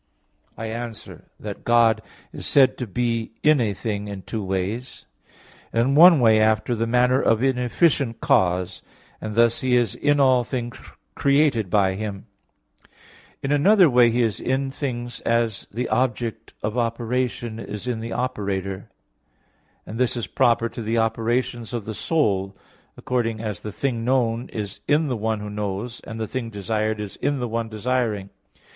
[0.57, 2.01] I answer that, God
[2.33, 5.05] is said to be in a thing in two ways;
[5.71, 8.81] in one way after the manner of an efficient cause;
[9.21, 10.75] and thus He is in all things
[11.13, 12.25] created by Him;
[13.43, 18.11] in another way he is in things as the object of operation is in the
[18.11, 18.89] operator;
[19.85, 22.57] and this is proper to the operations of the soul,
[22.97, 26.99] according as the thing known is in the one who knows; and the thing desired
[26.99, 28.31] in the one desiring.